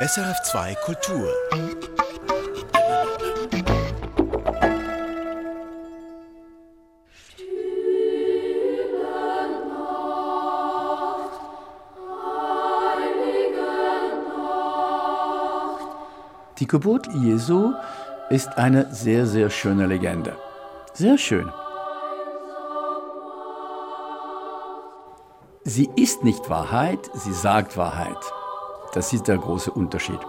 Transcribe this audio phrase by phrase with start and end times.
[0.00, 1.28] SRF2 Kultur.
[16.60, 17.72] Die Geburt Jesu
[18.30, 20.36] ist eine sehr, sehr schöne Legende.
[20.92, 21.52] Sehr schön.
[25.64, 28.37] Sie ist nicht Wahrheit, sie sagt Wahrheit.
[28.94, 30.20] Das ist der große Unterschied.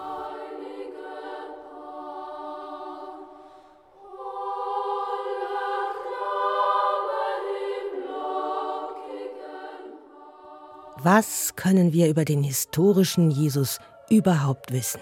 [11.02, 15.00] Was können wir über den historischen Jesus überhaupt wissen?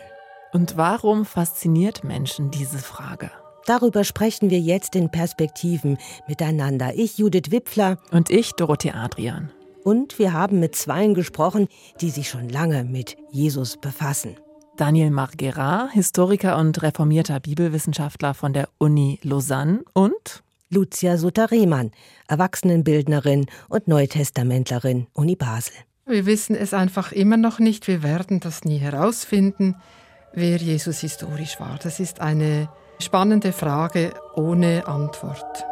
[0.53, 3.31] Und warum fasziniert Menschen diese Frage?
[3.65, 6.93] Darüber sprechen wir jetzt in Perspektiven miteinander.
[6.95, 7.97] Ich, Judith Wipfler.
[8.11, 9.51] Und ich, Dorothee Adrian.
[9.87, 11.69] Und wir haben mit Zweien gesprochen,
[12.01, 14.35] die sich schon lange mit Jesus befassen.
[14.75, 21.91] Daniel Marguerat, Historiker und reformierter Bibelwissenschaftler von der Uni Lausanne und Lucia Sutter-Rehmann,
[22.27, 25.75] Erwachsenenbildnerin und Neutestamentlerin, Uni Basel.
[26.05, 27.87] Wir wissen es einfach immer noch nicht.
[27.87, 29.77] Wir werden das nie herausfinden,
[30.33, 31.79] wer Jesus historisch war.
[31.81, 32.67] Das ist eine
[32.99, 35.65] spannende Frage ohne Antwort.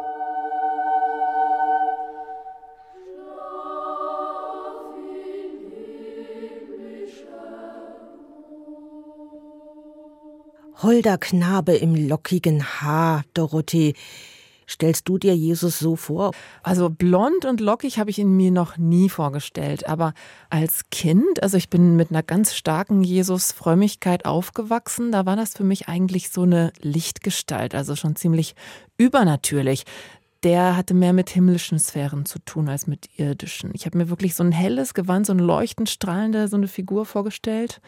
[10.82, 13.94] Holder Knabe im lockigen Haar, Dorothee.
[14.68, 16.32] Stellst du dir Jesus so vor?
[16.62, 19.88] Also blond und lockig habe ich ihn mir noch nie vorgestellt.
[19.88, 20.12] Aber
[20.50, 25.64] als Kind, also ich bin mit einer ganz starken Jesus-Frömmigkeit aufgewachsen, da war das für
[25.64, 28.54] mich eigentlich so eine Lichtgestalt, also schon ziemlich
[28.98, 29.84] übernatürlich.
[30.42, 33.70] Der hatte mehr mit himmlischen Sphären zu tun als mit irdischen.
[33.72, 37.06] Ich habe mir wirklich so ein helles Gewand, so eine leuchtend strahlende, so eine Figur
[37.06, 37.80] vorgestellt.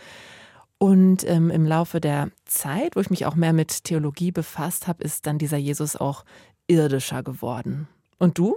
[0.79, 5.03] Und ähm, im Laufe der Zeit, wo ich mich auch mehr mit Theologie befasst habe,
[5.03, 6.25] ist dann dieser Jesus auch
[6.69, 7.89] irdischer geworden.
[8.19, 8.57] Und du?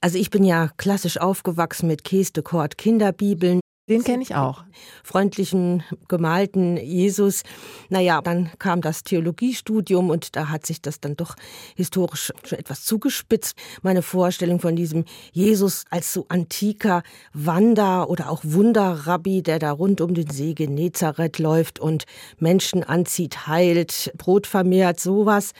[0.00, 3.60] Also ich bin ja klassisch aufgewachsen mit Käse de Kort Kinderbibeln.
[3.86, 4.64] Den kenne ich auch.
[5.02, 7.42] Freundlichen, gemalten Jesus.
[7.90, 11.34] Naja, dann kam das Theologiestudium und da hat sich das dann doch
[11.76, 13.58] historisch schon etwas zugespitzt.
[13.82, 17.02] Meine Vorstellung von diesem Jesus als so antiker
[17.34, 22.04] Wander- oder auch Wunderrabbi, der da rund um den See Genezareth läuft und
[22.38, 25.52] Menschen anzieht, heilt, Brot vermehrt, sowas.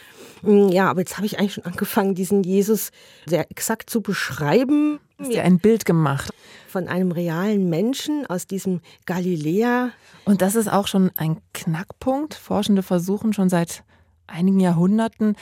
[0.42, 2.90] Hm, ja, aber jetzt habe ich eigentlich schon angefangen, diesen Jesus
[3.26, 4.98] sehr exakt zu beschreiben.
[5.18, 6.30] Hast dir ein Bild gemacht.
[6.74, 9.92] Von einem realen Menschen aus diesem Galiläa.
[10.24, 12.34] Und das ist auch schon ein Knackpunkt.
[12.34, 13.84] Forschende versuchen schon seit
[14.26, 15.36] einigen Jahrhunderten,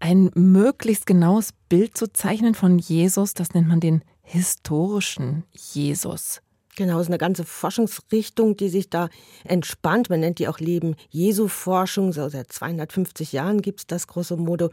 [0.00, 3.34] ein möglichst genaues Bild zu zeichnen von Jesus.
[3.34, 6.42] Das nennt man den historischen Jesus.
[6.74, 9.10] Genau, es ist eine ganze Forschungsrichtung, die sich da
[9.44, 10.10] entspannt.
[10.10, 12.12] Man nennt die auch Leben Jesu-Forschung.
[12.12, 14.70] So seit 250 Jahren gibt es das große Modo.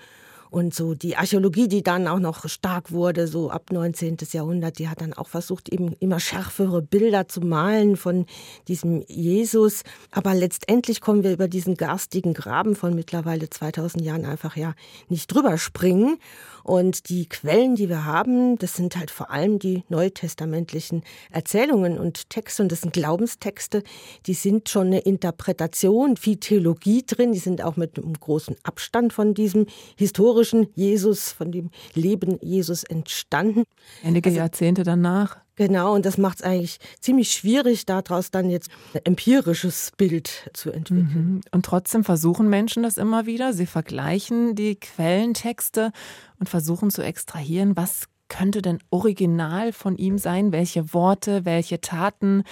[0.52, 4.18] Und so die Archäologie, die dann auch noch stark wurde, so ab 19.
[4.34, 8.26] Jahrhundert, die hat dann auch versucht, eben immer schärfere Bilder zu malen von
[8.68, 9.84] diesem Jesus.
[10.12, 14.74] Aber letztendlich kommen wir über diesen garstigen Graben von mittlerweile 2000 Jahren einfach ja
[15.08, 16.18] nicht drüber springen.
[16.64, 22.30] Und die Quellen, die wir haben, das sind halt vor allem die neutestamentlichen Erzählungen und
[22.30, 22.64] Texte.
[22.64, 23.84] Und das sind Glaubenstexte,
[24.26, 27.34] die sind schon eine Interpretation, viel Theologie drin.
[27.34, 29.66] Die sind auch mit einem großen Abstand von diesem
[29.98, 33.64] historischen Jesus, von dem Leben Jesus entstanden.
[34.04, 35.41] Einige also, Jahrzehnte danach.
[35.56, 40.72] Genau, und das macht es eigentlich ziemlich schwierig, daraus dann jetzt ein empirisches Bild zu
[40.72, 41.36] entwickeln.
[41.36, 41.42] Mhm.
[41.52, 43.54] Und trotzdem versuchen Menschen das immer wieder.
[43.54, 45.92] Sie vergleichen die Quellentexte
[46.40, 52.44] und versuchen zu extrahieren, was könnte denn original von ihm sein, welche Worte, welche Taten,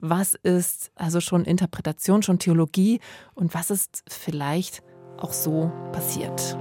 [0.00, 3.00] was ist also schon Interpretation, schon Theologie
[3.34, 4.82] und was ist vielleicht
[5.18, 6.56] auch so passiert.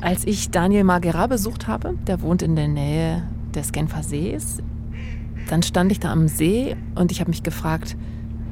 [0.00, 4.58] Als ich Daniel Margera besucht habe, der wohnt in der Nähe des Genfer Sees,
[5.48, 7.96] dann stand ich da am See und ich habe mich gefragt,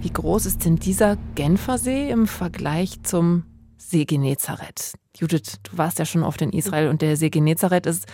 [0.00, 3.44] wie groß ist denn dieser Genfer See im Vergleich zum
[3.78, 4.94] See Genezareth?
[5.16, 8.06] Judith, du warst ja schon oft in Israel und der See Genezareth ist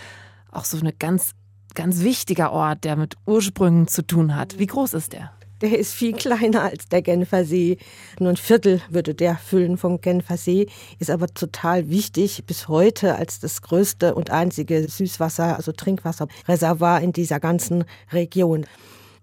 [0.51, 1.31] auch so ein ganz,
[1.73, 4.59] ganz wichtiger Ort, der mit Ursprüngen zu tun hat.
[4.59, 5.31] Wie groß ist der?
[5.63, 7.77] Der ist viel kleiner als der Genfer See.
[8.19, 10.67] Nur ein Viertel würde der füllen vom Genfer See,
[10.99, 17.13] ist aber total wichtig bis heute als das größte und einzige Süßwasser, also Trinkwasserreservoir in
[17.13, 18.65] dieser ganzen Region.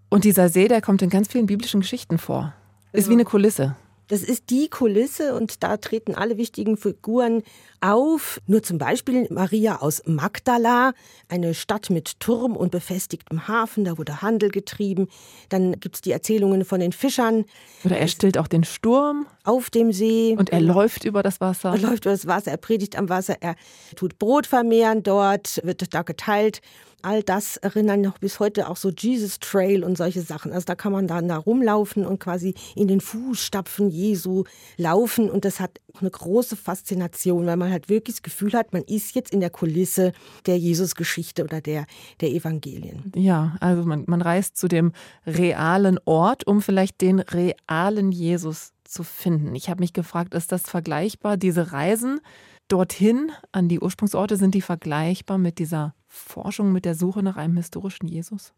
[0.08, 2.54] Und dieser See, der kommt in ganz vielen biblischen Geschichten vor.
[2.94, 3.76] Ist wie eine Kulisse.
[4.10, 7.44] Das ist die Kulisse und da treten alle wichtigen Figuren
[7.80, 8.40] auf.
[8.48, 10.94] Nur zum Beispiel Maria aus Magdala,
[11.28, 15.06] eine Stadt mit Turm und befestigtem Hafen, da wurde Handel getrieben.
[15.48, 17.44] Dann gibt es die Erzählungen von den Fischern.
[17.84, 19.26] Oder er stillt auch den Sturm.
[19.44, 20.34] Auf dem See.
[20.36, 21.70] Und er läuft über das Wasser.
[21.70, 23.54] Er läuft über das Wasser, er predigt am Wasser, er
[23.94, 26.60] tut Brot vermehren dort, wird da geteilt
[27.02, 30.52] all das erinnern noch bis heute auch so Jesus Trail und solche Sachen.
[30.52, 34.44] Also da kann man dann da rumlaufen und quasi in den Fußstapfen Jesu
[34.76, 38.82] laufen und das hat eine große Faszination, weil man halt wirklich das Gefühl hat, man
[38.82, 40.12] ist jetzt in der Kulisse
[40.46, 41.86] der Jesus-Geschichte oder der,
[42.20, 43.12] der Evangelien.
[43.14, 44.92] Ja, also man, man reist zu dem
[45.26, 49.54] realen Ort, um vielleicht den realen Jesus zu finden.
[49.54, 52.20] Ich habe mich gefragt, ist das vergleichbar, diese Reisen
[52.68, 57.56] dorthin an die Ursprungsorte, sind die vergleichbar mit dieser Forschung, mit der Suche nach einem
[57.56, 58.52] historischen Jesus?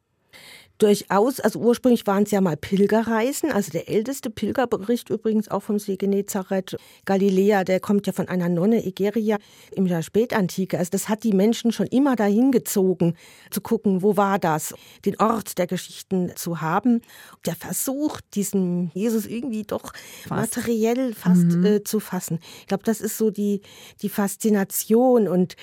[0.79, 5.79] Durchaus, also ursprünglich waren es ja mal Pilgerreisen, also der älteste Pilgerbericht übrigens auch vom
[5.79, 9.39] See Genezareth, Galiläa, der kommt ja von einer Nonne Egeria
[9.71, 10.79] in der Spätantike.
[10.79, 13.15] Also das hat die Menschen schon immer dahin gezogen,
[13.51, 14.75] zu gucken, wo war das,
[15.05, 17.01] den Ort der Geschichten zu haben.
[17.47, 19.93] Der Versuch, diesen Jesus irgendwie doch
[20.27, 20.57] fast.
[20.57, 21.65] materiell fast mhm.
[21.65, 22.39] äh, zu fassen.
[22.61, 23.63] Ich glaube, das ist so die,
[24.03, 25.57] die Faszination und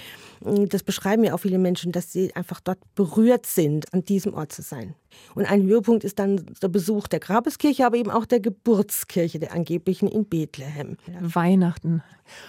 [0.45, 4.33] äh, das beschreiben ja auch viele Menschen, dass sie einfach dort berührt sind, an diesem
[4.33, 4.95] Ort zu sein.
[5.35, 9.53] Und ein Höhepunkt ist dann der Besuch der Grabeskirche, aber eben auch der Geburtskirche der
[9.53, 10.97] angeblichen in Bethlehem.
[11.19, 12.03] Weihnachten.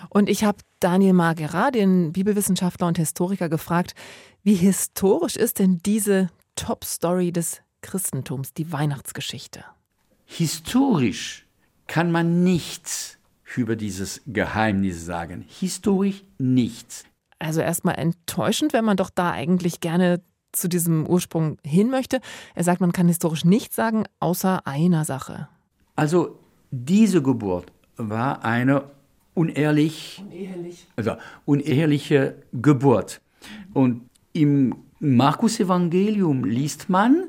[0.09, 3.95] Und ich habe Daniel Margera, den Bibelwissenschaftler und Historiker, gefragt,
[4.43, 9.65] wie historisch ist denn diese Top-Story des Christentums, die Weihnachtsgeschichte?
[10.25, 11.47] Historisch
[11.87, 13.19] kann man nichts
[13.57, 15.45] über dieses Geheimnis sagen.
[15.49, 17.05] Historisch nichts.
[17.39, 22.20] Also erstmal enttäuschend, wenn man doch da eigentlich gerne zu diesem Ursprung hin möchte.
[22.55, 25.49] Er sagt, man kann historisch nichts sagen, außer einer Sache.
[25.97, 26.38] Also
[26.70, 28.85] diese Geburt war eine
[29.35, 30.87] unehrlich, unehelich.
[30.97, 31.12] also
[31.44, 33.20] uneheliche Geburt.
[33.73, 37.25] Und im Markus-Evangelium liest man,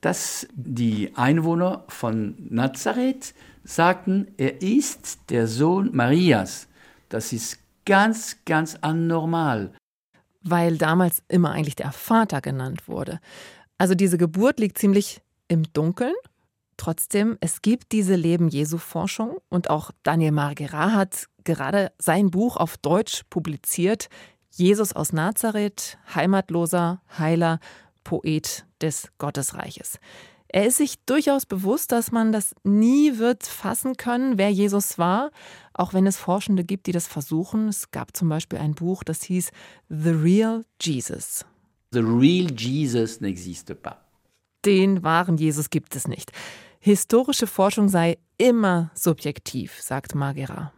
[0.00, 3.34] dass die Einwohner von Nazareth
[3.64, 6.68] sagten, er ist der Sohn Marias.
[7.08, 9.72] Das ist ganz, ganz anormal
[10.44, 13.18] weil damals immer eigentlich der Vater genannt wurde.
[13.78, 16.14] Also diese Geburt liegt ziemlich im Dunkeln.
[16.76, 22.56] Trotzdem, es gibt diese Leben Jesu Forschung und auch Daniel Margera hat gerade sein Buch
[22.56, 24.08] auf Deutsch publiziert.
[24.50, 27.58] Jesus aus Nazareth, Heimatloser, Heiler,
[28.02, 29.98] Poet des Gottesreiches.
[30.54, 35.32] Er ist sich durchaus bewusst, dass man das nie wird fassen können, wer Jesus war,
[35.72, 37.66] auch wenn es Forschende gibt, die das versuchen.
[37.66, 39.50] Es gab zum Beispiel ein Buch, das hieß
[39.88, 41.44] The Real Jesus.
[41.90, 43.96] The Real Jesus n'existe pas.
[44.64, 46.30] Den wahren Jesus gibt es nicht.
[46.78, 50.72] Historische Forschung sei immer subjektiv, sagt Margera.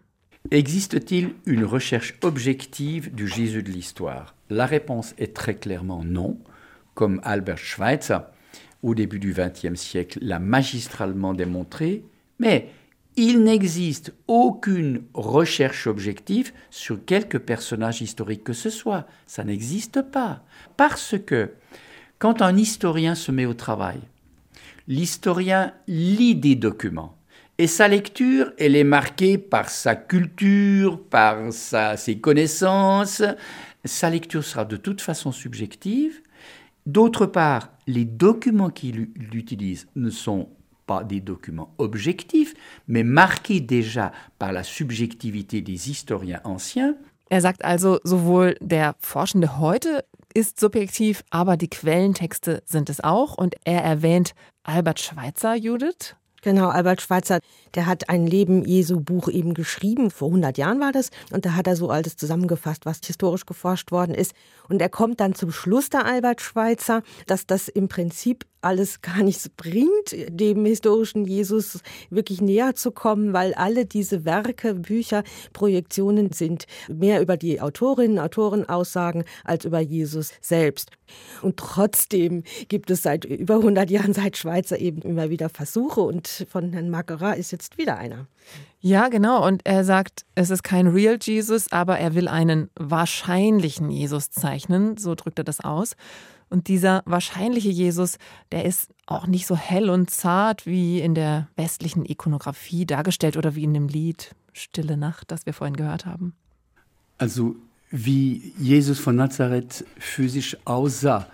[0.48, 6.38] Existe-t-il une recherche objective du Jésus de l'histoire La réponse est très clairement non,
[6.94, 8.30] comme Albert Schweitzer
[8.82, 12.04] au début du XXe siècle l'a magistralement démontré,
[12.38, 12.70] mais
[13.16, 19.06] il n'existe aucune recherche objective sur quelque personnage historique que ce soit.
[19.26, 20.44] Ça n'existe pas.
[20.76, 21.52] Parce que
[22.18, 24.00] quand un historien se met au travail,
[24.86, 27.16] l'historien lit des documents.
[27.58, 33.22] Et sa lecture, elle est marquée par sa culture, par ses connaissances.
[33.86, 36.20] Sa lecture sera de toute façon subjective.
[36.86, 40.48] D'autre part, les documents qu'il utilise ne sont
[40.86, 42.54] pas des documents objektiv,
[42.86, 46.94] mais marqués déjà par la Subjektivität des Historiens anciens.
[47.28, 53.36] Er sagt also, sowohl der Forschende heute ist subjektiv, aber die Quellentexte sind es auch.
[53.36, 56.14] Und er erwähnt Albert Schweitzer, Judith.
[56.46, 57.40] Genau, Albert Schweitzer,
[57.74, 61.56] der hat ein Leben Jesu Buch eben geschrieben, vor 100 Jahren war das, und da
[61.56, 64.32] hat er so alles zusammengefasst, was historisch geforscht worden ist.
[64.68, 69.22] Und er kommt dann zum Schluss der Albert Schweitzer, dass das im Prinzip alles gar
[69.22, 75.22] nichts bringt, dem historischen Jesus wirklich näher zu kommen, weil alle diese Werke, Bücher,
[75.52, 80.90] Projektionen sind mehr über die Autorinnen, Autoren Aussagen als über Jesus selbst.
[81.42, 86.46] Und trotzdem gibt es seit über 100 Jahren seit Schweizer eben immer wieder Versuche und
[86.48, 88.26] von Herrn Marquerat ist jetzt wieder einer.
[88.80, 89.44] Ja, genau.
[89.44, 94.96] Und er sagt, es ist kein Real Jesus, aber er will einen wahrscheinlichen Jesus zeichnen.
[94.96, 95.96] So drückt er das aus.
[96.48, 98.18] Und dieser wahrscheinliche Jesus,
[98.52, 103.54] der ist auch nicht so hell und zart wie in der westlichen Ikonografie dargestellt oder
[103.54, 106.34] wie in dem Lied Stille Nacht, das wir vorhin gehört haben.
[107.18, 107.56] Also
[107.90, 111.28] wie Jesus von Nazareth physisch aussah.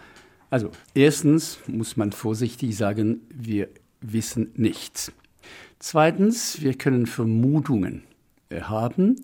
[0.50, 3.68] Also erstens muss man vorsichtig sagen, wir
[4.00, 5.12] wissen nichts.
[5.78, 8.02] Zweitens, wir können Vermutungen
[8.60, 9.22] haben,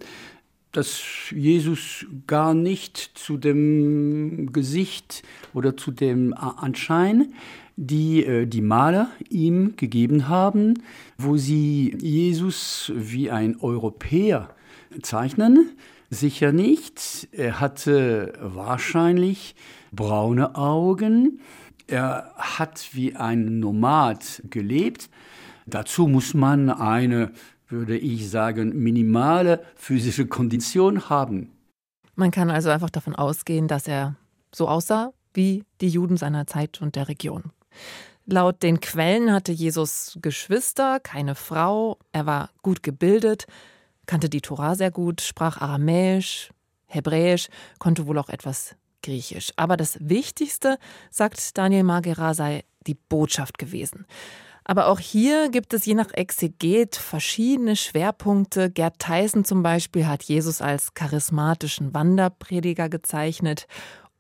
[0.79, 7.35] dass Jesus gar nicht zu dem Gesicht oder zu dem Anschein,
[7.75, 10.75] die äh, die Maler ihm gegeben haben,
[11.17, 14.55] wo sie Jesus wie ein Europäer
[15.03, 15.71] zeichnen.
[16.11, 17.27] Sicher nicht.
[17.33, 19.57] Er hatte wahrscheinlich
[19.91, 21.41] braune Augen.
[21.89, 25.11] Er hat wie ein Nomad gelebt.
[25.67, 27.33] Dazu muss man eine,
[27.69, 31.53] würde ich sagen, minimale physische Kondition haben.
[32.15, 34.17] Man kann also einfach davon ausgehen, dass er
[34.55, 37.45] so aussah wie die Juden seiner Zeit und der Region.
[38.27, 43.47] Laut den Quellen hatte Jesus Geschwister, keine Frau, er war gut gebildet,
[44.07, 46.51] kannte die Tora sehr gut, sprach Aramäisch,
[46.87, 47.49] Hebräisch,
[47.79, 49.53] konnte wohl auch etwas Griechisch.
[49.57, 50.79] Aber das Wichtigste,
[51.11, 54.07] sagt Daniel Margera, sei die Botschaft gewesen.
[54.69, 58.69] Aber auch hier gibt es je nach Exeget verschiedene Schwerpunkte.
[58.69, 63.67] Gerd Theissen zum Beispiel hat Jesus als charismatischen Wanderprediger gezeichnet.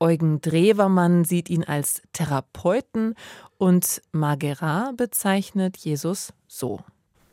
[0.00, 3.14] Eugen Drewermann sieht ihn als Therapeuten
[3.58, 6.80] und Margera bezeichnet Jesus so.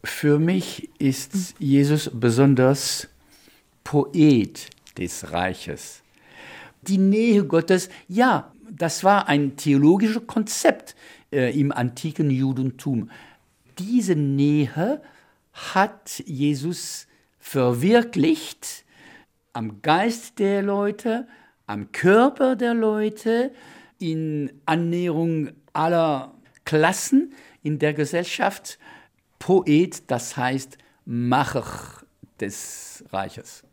[0.04, 3.08] Für mich ist Jesus besonders
[3.86, 4.68] Poet
[4.98, 6.02] des Reiches.
[6.82, 10.96] Die Nähe Gottes, ja, das war ein theologisches Konzept
[11.36, 13.10] äh, im antiken Judentum.
[13.78, 15.02] Diese Nähe
[15.52, 17.08] hat Jesus
[17.40, 18.86] verwirklicht
[19.54, 21.28] am Geist der Leute,
[21.68, 23.52] am Körper der Leute,
[24.00, 28.80] in Annäherung aller Klassen in der Gesellschaft.
[29.40, 31.66] Poet, das heißt Macher
[32.40, 33.64] des Reiches.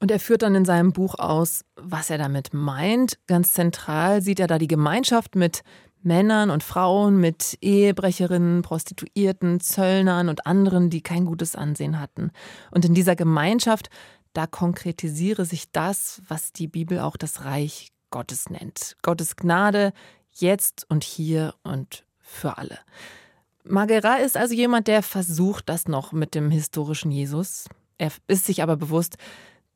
[0.00, 3.18] Und er führt dann in seinem Buch aus, was er damit meint.
[3.28, 5.62] Ganz zentral sieht er da die Gemeinschaft mit
[6.04, 12.30] Männern und Frauen, mit Ehebrecherinnen, Prostituierten, Zöllnern und anderen, die kein gutes Ansehen hatten.
[12.70, 13.90] Und in dieser Gemeinschaft,
[14.32, 18.96] da konkretisiere sich das, was die Bibel auch das Reich Gottes nennt.
[19.02, 19.92] Gottes Gnade
[20.32, 22.78] jetzt und hier und für alle.
[23.64, 27.68] Margera ist also jemand, der versucht das noch mit dem historischen Jesus.
[27.98, 29.16] Er ist sich aber bewusst,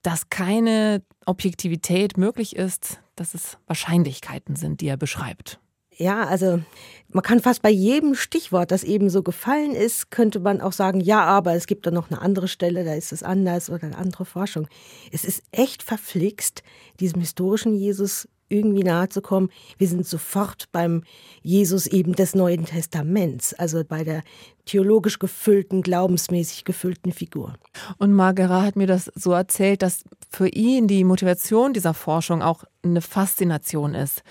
[0.03, 5.61] dass keine Objektivität möglich ist, dass es Wahrscheinlichkeiten sind, die er beschreibt.
[5.99, 6.61] Ja, also
[7.09, 11.01] man kann fast bei jedem Stichwort, das eben so gefallen ist, könnte man auch sagen,
[11.01, 13.97] ja, aber es gibt da noch eine andere Stelle, da ist es anders oder eine
[13.97, 14.69] andere Forschung.
[15.13, 16.63] Es ist echt verflixt,
[17.01, 19.51] diesem historischen Jesus irgendwie nahe zu kommen.
[19.77, 21.03] Wir sind sofort beim
[21.43, 24.23] Jesus eben des Neuen Testaments, also bei der
[24.67, 27.55] theologisch gefüllten, glaubensmäßig gefüllten Figur.
[27.99, 32.65] Und Margera hat mir das so erzählt, dass für ihn die Motivation dieser Forschung auch
[32.83, 34.23] eine Faszination ist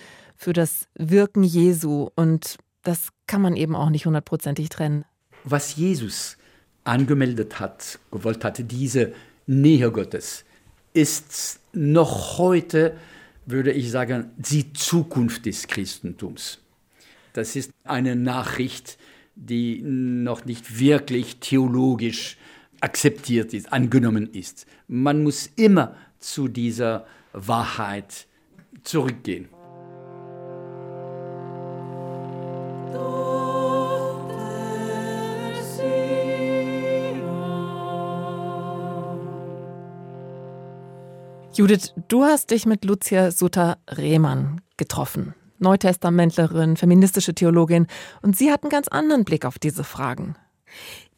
[0.46, 5.04] für das Wirken Jesu und das kann man eben auch nicht hundertprozentig trennen.
[5.44, 6.38] Was Jesus
[6.84, 9.14] angemeldet hat, gewollt hatte, diese
[9.48, 10.46] Nähe Gottes,
[10.94, 12.96] ist noch heute
[13.48, 16.60] würde ich sagen, die Zukunft des Christentums.
[17.34, 19.00] Das ist eine Nachricht,
[19.34, 22.38] die noch nicht wirklich theologisch
[22.82, 24.68] akzeptiert ist, angenommen ist.
[24.88, 28.28] Man muss immer zu dieser Wahrheit
[28.84, 29.50] zurückgehen.
[41.58, 45.36] Judith, du hast dich mit Lucia Sutter-Rehmann getroffen.
[45.60, 47.88] Neutestamentlerin, feministische Theologin.
[48.22, 50.36] Und sie hat einen ganz anderen Blick auf diese Fragen.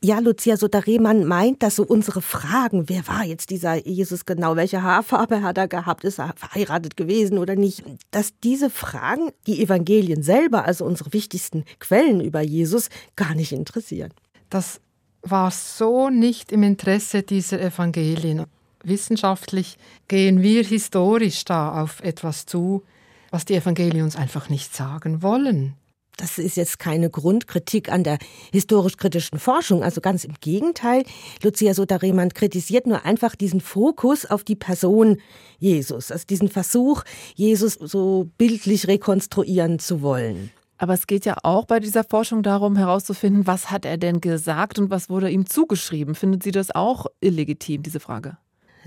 [0.04, 4.84] Ja, Lucia Sutter-Rehmann meint, dass so unsere Fragen, wer war jetzt dieser Jesus genau, welche
[4.84, 10.22] Haarfarbe hat er gehabt, ist er verheiratet gewesen oder nicht, dass diese Fragen die Evangelien
[10.22, 14.14] selber, also unsere wichtigsten Quellen über Jesus, gar nicht interessieren.
[14.52, 14.82] Das
[15.24, 18.46] war so nicht im Interesse dieser Evangelien
[18.84, 22.84] wissenschaftlich gehen wir historisch da auf etwas zu,
[23.32, 25.76] was die Evangelien uns einfach nicht sagen wollen.
[26.18, 28.18] Das ist jetzt keine Grundkritik an der
[28.52, 31.04] historisch-kritischen Forschung, also ganz im Gegenteil.
[31.44, 35.18] Lucia Soter-Rehmann kritisiert nur einfach diesen Fokus auf die Person
[35.60, 37.04] Jesus, also diesen Versuch,
[37.36, 40.50] Jesus so bildlich rekonstruieren zu wollen.
[40.80, 44.80] Aber es geht ja auch bei dieser Forschung darum, herauszufinden, was hat er denn gesagt
[44.80, 46.16] und was wurde ihm zugeschrieben.
[46.16, 48.38] Findet sie das auch illegitim, diese Frage?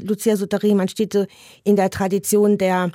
[0.04, 1.26] Lucia Soter-Rehmann steht so
[1.64, 2.92] in der Tradition der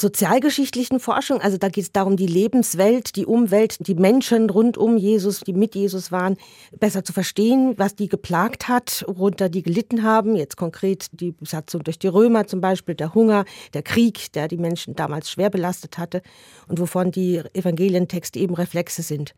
[0.00, 1.40] sozialgeschichtlichen Forschung.
[1.40, 5.52] Also da geht es darum, die Lebenswelt, die Umwelt, die Menschen rund um Jesus, die
[5.52, 6.36] mit Jesus waren,
[6.78, 10.36] besser zu verstehen, was die geplagt hat, worunter die gelitten haben.
[10.36, 14.58] Jetzt konkret die Besatzung durch die Römer zum Beispiel, der Hunger, der Krieg, der die
[14.58, 16.22] Menschen damals schwer belastet hatte
[16.68, 19.34] und wovon die Evangelientexte eben Reflexe sind.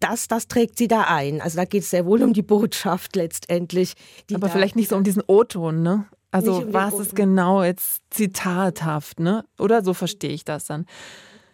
[0.00, 1.40] das, das trägt sie da ein.
[1.40, 3.94] Also da geht es sehr wohl um die Botschaft letztendlich.
[4.32, 6.06] Aber vielleicht nicht so um diesen O-Ton, ne?
[6.30, 9.44] Also was ist genau jetzt zitathaft, ne?
[9.58, 10.86] Oder so verstehe ich das dann.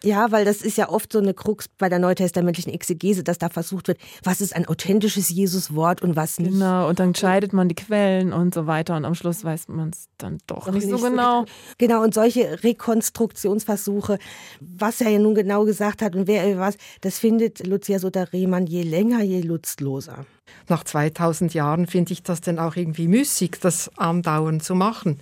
[0.03, 3.49] Ja, weil das ist ja oft so eine Krux bei der neutestamentlichen Exegese, dass da
[3.49, 6.51] versucht wird, was ist ein authentisches Jesuswort und was nicht.
[6.51, 9.89] Genau, und dann scheidet man die Quellen und so weiter und am Schluss weiß man
[9.89, 11.45] es dann doch, doch nicht, nicht, so genau.
[11.77, 14.19] Genau, und solche Rekonstruktionsversuche,
[14.59, 18.67] was er ja nun genau gesagt hat und wer er was, das findet Lucia Soter-Rehmann
[18.67, 20.25] je länger, je lustloser.
[20.67, 25.19] Nach 2000 Jahren finde ich das dann auch irgendwie müßig, das andauernd zu machen.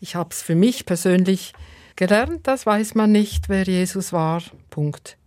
[0.00, 1.52] Ich habe es für mich persönlich
[1.98, 4.40] gelernt, das weiß man nicht, wer Jesus war.
[4.70, 5.18] Punkt.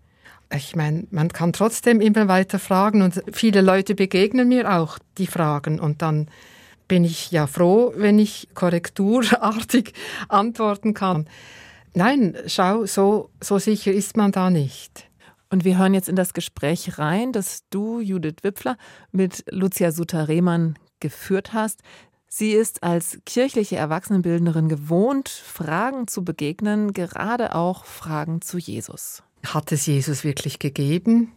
[0.53, 5.27] Ich meine, man kann trotzdem immer weiter fragen und viele Leute begegnen mir auch die
[5.27, 6.29] Fragen und dann
[6.87, 9.93] bin ich ja froh, wenn ich korrekturartig
[10.29, 11.27] antworten kann.
[11.93, 15.09] Nein, schau, so, so sicher ist man da nicht.
[15.49, 18.77] Und wir hören jetzt in das Gespräch rein, das du, Judith Wipfler,
[19.11, 21.81] mit Lucia Suter-Rehmann geführt hast.
[22.33, 29.21] Sie ist als kirchliche Erwachsenenbildnerin gewohnt, Fragen zu begegnen, gerade auch Fragen zu Jesus.
[29.45, 31.33] Hat es Jesus wirklich gegeben?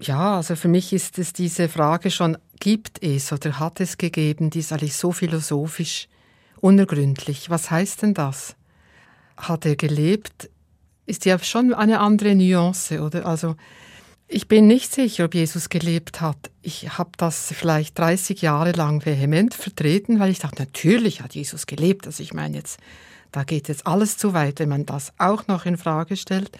[0.00, 4.50] Ja, also für mich ist es diese Frage schon, gibt es oder hat es gegeben,
[4.50, 6.08] die ist eigentlich so philosophisch
[6.60, 7.48] unergründlich.
[7.48, 8.56] Was heißt denn das?
[9.36, 10.50] Hat er gelebt?
[11.06, 13.24] Ist ja schon eine andere Nuance, oder?
[13.24, 13.54] Also
[14.32, 16.50] ich bin nicht sicher, ob Jesus gelebt hat.
[16.62, 21.66] Ich habe das vielleicht 30 Jahre lang vehement vertreten, weil ich dachte, natürlich hat Jesus
[21.66, 22.06] gelebt.
[22.06, 22.80] Also ich meine jetzt,
[23.30, 26.50] da geht jetzt alles zu weit, wenn man das auch noch in Frage stellt.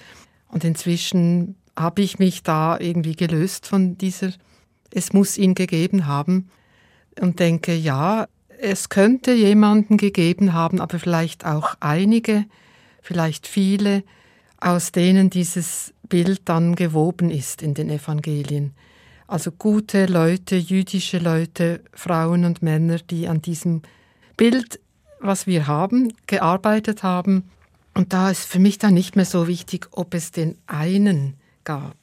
[0.48, 4.32] Und inzwischen habe ich mich da irgendwie gelöst von dieser,
[4.90, 6.50] es muss ihn gegeben haben
[7.20, 8.28] und denke, ja,
[8.60, 12.44] es könnte jemanden gegeben haben, aber vielleicht auch einige,
[13.00, 14.04] vielleicht viele,
[14.60, 18.74] aus denen dieses Bild dann gewoben ist in den Evangelien.
[19.26, 23.80] Also gute Leute, jüdische Leute, Frauen und Männer, die an diesem
[24.36, 24.78] Bild,
[25.20, 27.48] was wir haben, gearbeitet haben.
[27.94, 31.32] Und da ist für mich dann nicht mehr so wichtig, ob es den einen
[31.64, 31.96] gab.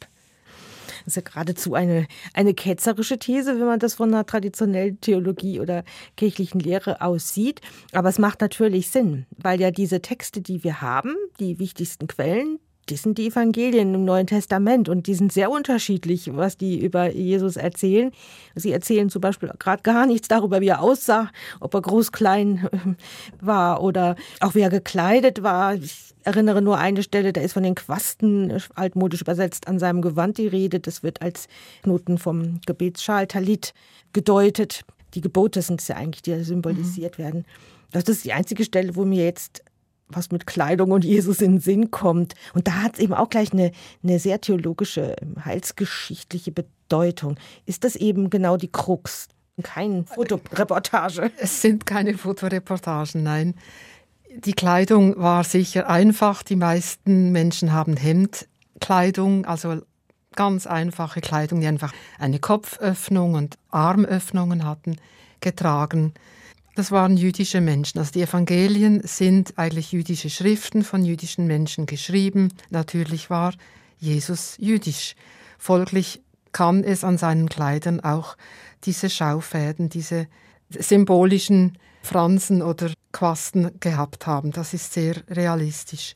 [1.05, 5.59] Das ist ja geradezu eine, eine ketzerische These, wenn man das von einer traditionellen Theologie
[5.59, 5.83] oder
[6.17, 7.61] kirchlichen Lehre aussieht.
[7.91, 12.57] Aber es macht natürlich Sinn, weil ja diese Texte, die wir haben, die wichtigsten Quellen,
[12.89, 17.11] das sind die Evangelien im Neuen Testament und die sind sehr unterschiedlich, was die über
[17.11, 18.11] Jesus erzählen.
[18.55, 22.67] Sie erzählen zum Beispiel gerade gar nichts darüber, wie er aussah, ob er groß, klein
[22.71, 25.75] äh, war oder auch wie er gekleidet war.
[25.75, 30.01] Ich erinnere nur eine Stelle, da ist von den Quasten äh, altmodisch übersetzt an seinem
[30.01, 30.79] Gewand die Rede.
[30.79, 31.47] Das wird als
[31.85, 33.73] Noten vom Gebetsschal Talit
[34.13, 34.83] gedeutet.
[35.13, 37.23] Die Gebote sind es ja eigentlich, die symbolisiert mhm.
[37.23, 37.45] werden.
[37.91, 39.63] Das ist die einzige Stelle, wo mir jetzt
[40.09, 42.33] was mit Kleidung und Jesus in den Sinn kommt.
[42.53, 43.71] Und da hat es eben auch gleich eine,
[44.03, 47.37] eine sehr theologische, heilsgeschichtliche Bedeutung.
[47.65, 49.27] Ist das eben genau die Krux?
[49.61, 51.31] Keine Fotoreportage.
[51.37, 53.55] Es sind keine Fotoreportagen, nein.
[54.45, 56.43] Die Kleidung war sicher einfach.
[56.43, 59.81] Die meisten Menschen haben Hemdkleidung, also
[60.35, 64.97] ganz einfache Kleidung, die einfach eine Kopföffnung und Armöffnungen hatten,
[65.41, 66.13] getragen.
[66.79, 67.99] Das waren jüdische Menschen.
[67.99, 72.53] Also die Evangelien sind eigentlich jüdische Schriften von jüdischen Menschen geschrieben.
[72.69, 73.53] Natürlich war
[73.97, 75.15] Jesus jüdisch.
[75.57, 76.21] Folglich
[76.53, 78.37] kann es an seinen Kleidern auch
[78.85, 80.27] diese Schaufäden, diese
[80.69, 84.51] symbolischen Fransen oder Quasten gehabt haben.
[84.51, 86.15] Das ist sehr realistisch.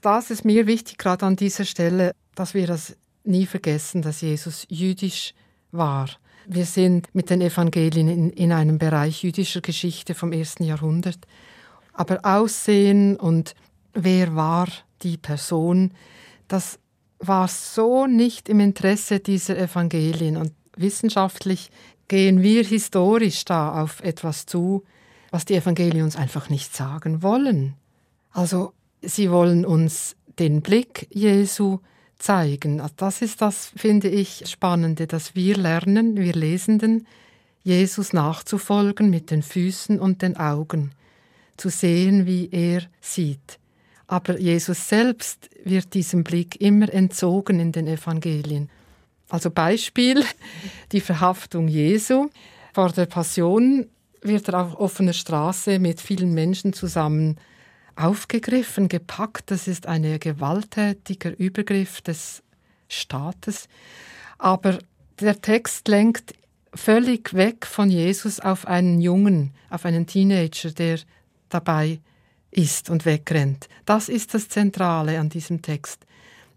[0.00, 4.66] Das ist mir wichtig, gerade an dieser Stelle, dass wir das nie vergessen, dass Jesus
[4.68, 5.34] jüdisch
[5.70, 6.08] war.
[6.46, 11.18] Wir sind mit den Evangelien in, in einem Bereich jüdischer Geschichte vom ersten Jahrhundert.
[11.92, 13.54] Aber Aussehen und
[13.92, 14.68] wer war
[15.02, 15.92] die Person,
[16.48, 16.78] das
[17.18, 20.36] war so nicht im Interesse dieser Evangelien.
[20.36, 21.70] Und wissenschaftlich
[22.08, 24.84] gehen wir historisch da auf etwas zu,
[25.30, 27.74] was die Evangelien uns einfach nicht sagen wollen.
[28.32, 28.72] Also
[29.02, 31.80] sie wollen uns den Blick Jesu
[32.20, 32.80] zeigen.
[32.80, 37.06] Also das ist das, finde ich, Spannende, dass wir lernen, wir Lesenden,
[37.62, 40.92] Jesus nachzufolgen mit den Füßen und den Augen,
[41.56, 43.58] zu sehen, wie er sieht.
[44.06, 48.70] Aber Jesus selbst wird diesem Blick immer entzogen in den Evangelien.
[49.28, 50.24] Also Beispiel,
[50.92, 52.28] die Verhaftung Jesu.
[52.72, 53.86] Vor der Passion
[54.22, 57.36] wird er auf offener Straße mit vielen Menschen zusammen
[58.00, 59.50] aufgegriffen, gepackt.
[59.50, 62.42] Das ist ein gewalttätiger Übergriff des
[62.88, 63.68] Staates.
[64.38, 64.78] Aber
[65.20, 66.34] der Text lenkt
[66.74, 71.00] völlig weg von Jesus auf einen Jungen, auf einen Teenager, der
[71.48, 72.00] dabei
[72.50, 73.68] ist und wegrennt.
[73.84, 76.06] Das ist das Zentrale an diesem Text.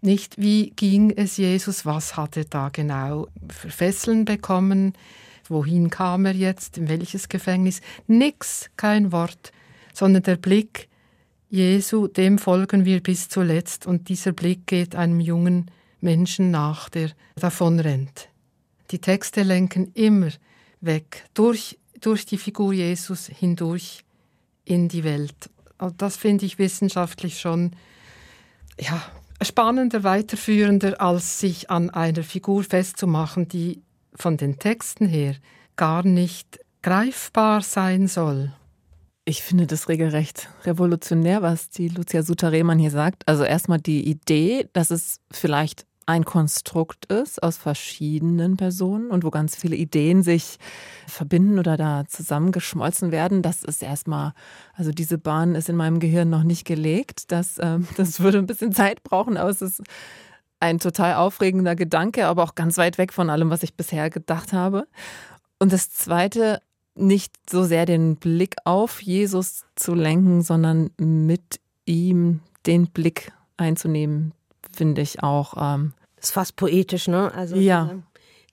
[0.00, 4.92] Nicht, wie ging es Jesus, was hat er da genau für Fesseln bekommen,
[5.48, 7.80] wohin kam er jetzt, in welches Gefängnis.
[8.06, 9.52] Nix, kein Wort,
[9.92, 10.88] sondern der Blick
[11.54, 17.10] Jesu, dem folgen wir bis zuletzt und dieser Blick geht einem jungen Menschen nach, der
[17.36, 18.28] davonrennt.
[18.90, 20.30] Die Texte lenken immer
[20.80, 24.00] weg, durch, durch die Figur Jesus hindurch
[24.64, 25.48] in die Welt.
[25.78, 27.76] Und das finde ich wissenschaftlich schon
[28.80, 29.00] ja,
[29.40, 33.80] spannender, weiterführender, als sich an einer Figur festzumachen, die
[34.16, 35.36] von den Texten her
[35.76, 38.52] gar nicht greifbar sein soll.
[39.26, 43.26] Ich finde das regelrecht revolutionär, was die Lucia Suter-Rehmann hier sagt.
[43.26, 49.30] Also erstmal die Idee, dass es vielleicht ein Konstrukt ist aus verschiedenen Personen und wo
[49.30, 50.58] ganz viele Ideen sich
[51.06, 54.34] verbinden oder da zusammengeschmolzen werden, das ist erstmal,
[54.74, 57.32] also diese Bahn ist in meinem Gehirn noch nicht gelegt.
[57.32, 59.82] Das, äh, das würde ein bisschen Zeit brauchen, aber es ist
[60.60, 64.52] ein total aufregender Gedanke, aber auch ganz weit weg von allem, was ich bisher gedacht
[64.52, 64.86] habe.
[65.58, 66.60] Und das Zweite,
[66.94, 74.32] nicht so sehr den Blick auf Jesus zu lenken, sondern mit ihm den Blick einzunehmen,
[74.72, 75.54] finde ich auch.
[75.56, 77.32] Ähm, das ist fast poetisch, ne?
[77.34, 77.90] Also ja.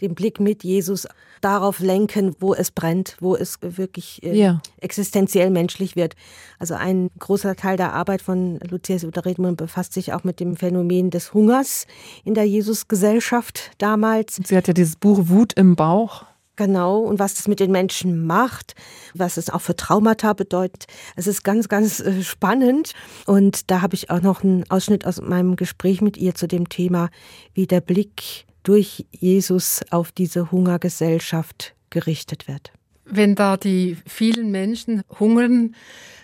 [0.01, 1.07] den Blick mit Jesus
[1.39, 4.61] darauf lenken, wo es brennt, wo es wirklich äh, ja.
[4.79, 6.15] existenziell menschlich wird.
[6.59, 11.09] Also ein großer Teil der Arbeit von Lucia Suter-Redmund befasst sich auch mit dem Phänomen
[11.09, 11.87] des Hungers
[12.23, 14.39] in der Jesusgesellschaft damals.
[14.43, 16.25] Sie hat ja dieses Buch Wut im Bauch
[16.61, 18.75] Genau, und was das mit den Menschen macht,
[19.15, 20.85] was es auch für Traumata bedeutet.
[21.15, 22.93] Es ist ganz, ganz äh, spannend.
[23.25, 26.69] Und da habe ich auch noch einen Ausschnitt aus meinem Gespräch mit ihr zu dem
[26.69, 27.09] Thema,
[27.55, 32.71] wie der Blick durch Jesus auf diese Hungergesellschaft gerichtet wird.
[33.05, 35.73] Wenn da die vielen Menschen hungern,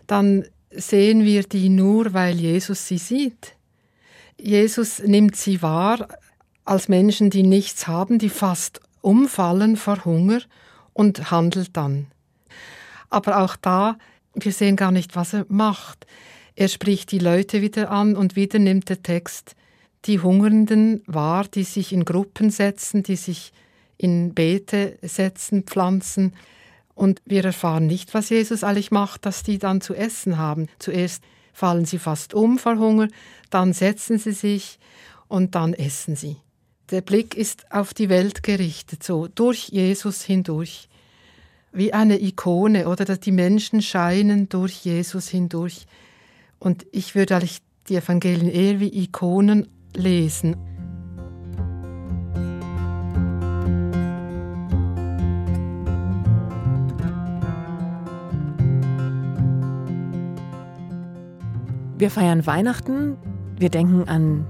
[0.06, 3.56] dann sehen wir die nur, weil Jesus sie sieht.
[4.40, 6.08] Jesus nimmt sie wahr
[6.64, 10.42] als Menschen, die nichts haben, die fast umfallen vor Hunger
[10.92, 12.08] und handelt dann.
[13.10, 13.98] Aber auch da,
[14.34, 16.06] wir sehen gar nicht, was er macht.
[16.56, 19.56] Er spricht die Leute wieder an und wieder nimmt der Text
[20.04, 23.54] die Hungernden wahr, die sich in Gruppen setzen, die sich
[23.98, 26.34] in Beete setzen, pflanzen.
[26.94, 30.68] Und wir erfahren nicht, was Jesus eigentlich macht, dass die dann zu essen haben.
[30.80, 33.08] Zuerst fallen sie fast um vor Hunger,
[33.52, 34.80] dann setzen sie sich
[35.30, 36.38] und dann essen sie.
[36.90, 40.88] Der Blick ist auf die Welt gerichtet, so durch Jesus hindurch.
[41.74, 45.86] Wie eine Ikone, oder dass die Menschen scheinen durch Jesus hindurch.
[46.60, 50.56] Und ich würde eigentlich die Evangelien eher wie Ikonen lesen.
[61.98, 63.18] Wir feiern Weihnachten,
[63.58, 64.46] wir denken an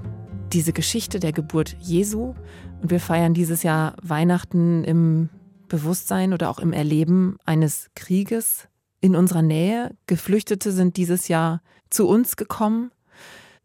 [0.54, 2.34] diese Geschichte der Geburt Jesu
[2.82, 5.30] und wir feiern dieses Jahr Weihnachten im
[5.68, 8.68] Bewusstsein oder auch im Erleben eines Krieges
[9.02, 9.96] in unserer Nähe.
[10.08, 12.92] Geflüchtete sind dieses Jahr zu uns gekommen.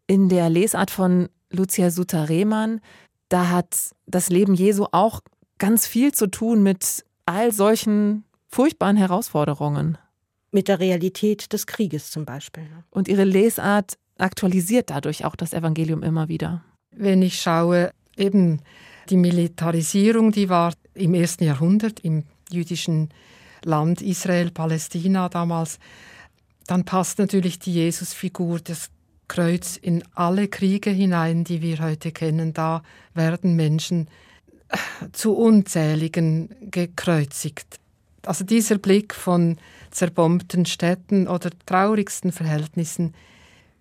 [0.07, 2.81] In der Lesart von Lucia Suter-Rehmann,
[3.29, 5.21] da hat das Leben Jesu auch
[5.57, 9.97] ganz viel zu tun mit all solchen furchtbaren Herausforderungen.
[10.51, 12.67] Mit der Realität des Krieges zum Beispiel.
[12.91, 16.63] Und ihre Lesart aktualisiert dadurch auch das Evangelium immer wieder.
[16.95, 18.61] Wenn ich schaue, eben
[19.09, 23.09] die Militarisierung, die war im ersten Jahrhundert im jüdischen
[23.63, 25.79] Land Israel, Palästina damals,
[26.67, 28.89] dann passt natürlich die Jesusfigur, das
[29.27, 32.53] Kreuz in alle Kriege hinein, die wir heute kennen.
[32.53, 34.07] Da werden Menschen
[35.11, 37.79] zu unzähligen gekreuzigt.
[38.25, 39.57] Also dieser Blick von
[39.91, 43.13] zerbombten Städten oder traurigsten Verhältnissen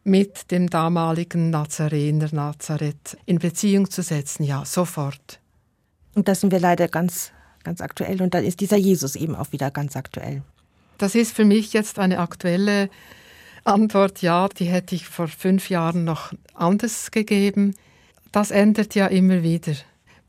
[0.04, 5.40] mit dem damaligen Nazarener Nazareth in Beziehung zu setzen, ja, sofort.
[6.14, 9.52] Und da sind wir leider ganz, ganz aktuell und dann ist dieser Jesus eben auch
[9.52, 10.42] wieder ganz aktuell.
[10.98, 12.90] Das ist für mich jetzt eine aktuelle
[13.64, 17.74] Antwort, ja, die hätte ich vor fünf Jahren noch anders gegeben.
[18.32, 19.74] Das ändert ja immer wieder.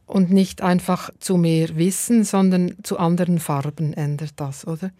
[0.05, 4.91] Und nicht einfach zu mehr Wissen, sondern zu anderen Farben ändert das, oder?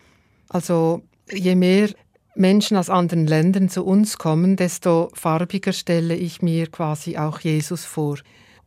[0.50, 1.90] Also je mehr
[2.36, 7.86] Menschen aus anderen Ländern zu uns kommen, desto farbiger stelle ich mir quasi auch Jesus
[7.86, 8.18] vor.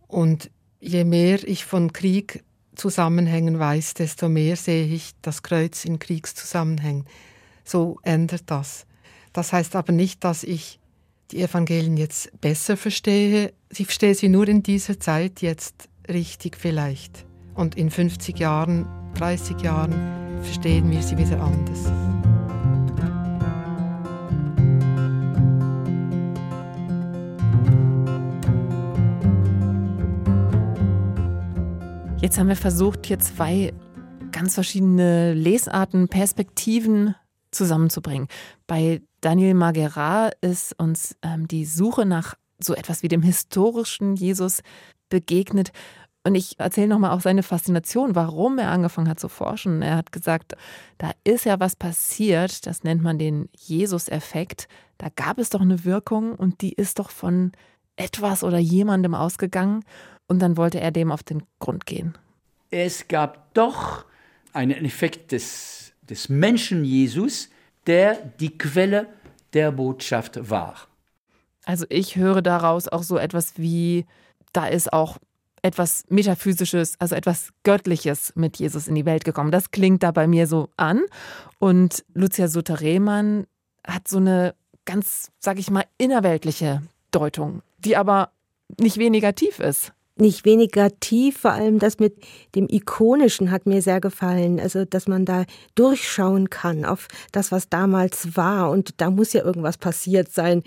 [0.06, 0.50] Und
[0.80, 2.44] je mehr ich von Krieg
[2.76, 7.06] Zusammenhängen weiß, desto mehr sehe ich das Kreuz in Kriegszusammenhängen.
[7.64, 8.86] So ändert das.
[9.32, 10.78] Das heißt aber nicht, dass ich
[11.30, 13.52] die Evangelien jetzt besser verstehe.
[13.70, 17.24] Ich verstehe sie nur in dieser Zeit jetzt richtig vielleicht.
[17.54, 22.15] Und in 50 Jahren, 30 Jahren verstehen wir sie wieder anders.
[32.26, 33.72] Jetzt haben wir versucht, hier zwei
[34.32, 37.14] ganz verschiedene Lesarten, Perspektiven
[37.52, 38.26] zusammenzubringen.
[38.66, 44.62] Bei Daniel Marguerat ist uns ähm, die Suche nach so etwas wie dem historischen Jesus
[45.08, 45.70] begegnet.
[46.24, 49.80] Und ich erzähle nochmal auch seine Faszination, warum er angefangen hat zu forschen.
[49.80, 50.56] Er hat gesagt,
[50.98, 54.66] da ist ja was passiert, das nennt man den Jesus-Effekt.
[54.98, 57.52] Da gab es doch eine Wirkung und die ist doch von
[57.96, 59.84] etwas oder jemandem ausgegangen.
[60.28, 62.16] Und dann wollte er dem auf den Grund gehen.
[62.70, 64.04] Es gab doch
[64.52, 67.48] einen Effekt des, des Menschen Jesus,
[67.86, 69.06] der die Quelle
[69.52, 70.74] der Botschaft war.
[71.64, 74.06] Also ich höre daraus auch so etwas wie,
[74.52, 75.18] da ist auch
[75.62, 79.50] etwas Metaphysisches, also etwas Göttliches mit Jesus in die Welt gekommen.
[79.50, 81.02] Das klingt da bei mir so an.
[81.58, 83.46] Und Lucia Sutter-Rehmann
[83.84, 84.54] hat so eine
[84.84, 88.32] ganz, sag ich mal, innerweltliche Deutung, die aber
[88.80, 93.82] nicht weniger tief ist nicht weniger tief, vor allem das mit dem Ikonischen hat mir
[93.82, 94.58] sehr gefallen.
[94.58, 98.70] Also, dass man da durchschauen kann auf das, was damals war.
[98.70, 100.62] Und da muss ja irgendwas passiert sein,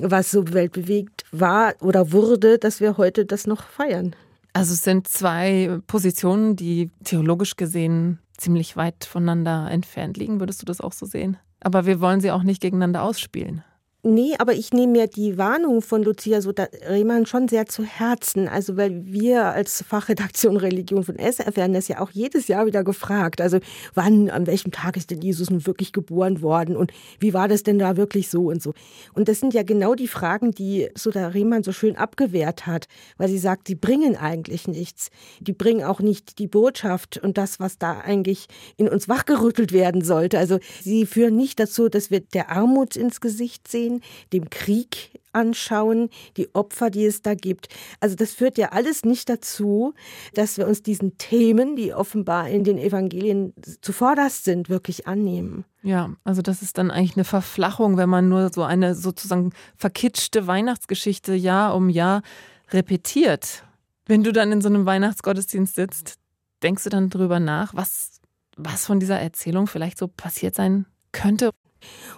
[0.00, 4.14] was so weltbewegt war oder wurde, dass wir heute das noch feiern.
[4.52, 10.40] Also, es sind zwei Positionen, die theologisch gesehen ziemlich weit voneinander entfernt liegen.
[10.40, 11.36] Würdest du das auch so sehen?
[11.60, 13.64] Aber wir wollen sie auch nicht gegeneinander ausspielen.
[14.04, 16.40] Nee, aber ich nehme mir die Warnung von Lucia
[16.88, 18.48] Rehmann schon sehr zu Herzen.
[18.48, 22.82] Also, weil wir als Fachredaktion Religion von SF werden das ja auch jedes Jahr wieder
[22.82, 23.40] gefragt.
[23.40, 23.60] Also,
[23.94, 27.62] wann, an welchem Tag ist denn Jesus nun wirklich geboren worden und wie war das
[27.62, 28.74] denn da wirklich so und so?
[29.14, 32.88] Und das sind ja genau die Fragen, die Sudha Rehmann so schön abgewehrt hat,
[33.18, 35.10] weil sie sagt, die bringen eigentlich nichts.
[35.38, 40.02] Die bringen auch nicht die Botschaft und das, was da eigentlich in uns wachgerüttelt werden
[40.02, 40.40] sollte.
[40.40, 44.00] Also, sie führen nicht dazu, dass wir der Armut ins Gesicht sehen ansehen,
[44.32, 47.68] dem Krieg anschauen, die Opfer, die es da gibt.
[48.00, 49.94] Also das führt ja alles nicht dazu,
[50.34, 55.64] dass wir uns diesen Themen, die offenbar in den Evangelien zuvorderst sind, wirklich annehmen.
[55.82, 60.46] Ja, also das ist dann eigentlich eine Verflachung, wenn man nur so eine sozusagen verkitschte
[60.46, 62.22] Weihnachtsgeschichte Jahr um Jahr
[62.70, 63.64] repetiert.
[64.06, 66.16] Wenn du dann in so einem Weihnachtsgottesdienst sitzt,
[66.62, 68.20] denkst du dann drüber nach, was,
[68.56, 71.50] was von dieser Erzählung vielleicht so passiert sein könnte?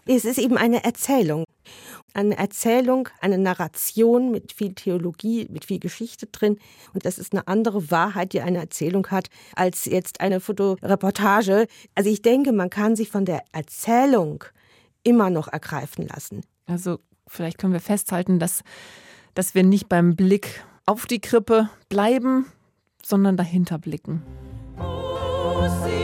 [0.07, 1.44] Es ist eben eine Erzählung.
[2.12, 6.59] Eine Erzählung, eine Narration mit viel Theologie, mit viel Geschichte drin.
[6.92, 11.66] Und das ist eine andere Wahrheit, die eine Erzählung hat, als jetzt eine Fotoreportage.
[11.94, 14.44] Also ich denke, man kann sich von der Erzählung
[15.03, 16.42] immer noch ergreifen lassen.
[16.66, 18.62] Also vielleicht können wir festhalten, dass,
[19.35, 22.46] dass wir nicht beim Blick auf die Krippe bleiben,
[23.03, 24.22] sondern dahinter blicken.
[24.79, 26.04] Oh,